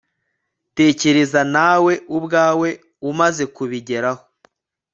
Tekereza 0.77 1.41
nawe 1.55 1.93
ubwawe 2.17 2.69
umaze 3.09 3.43
kubigeraho 3.55 4.23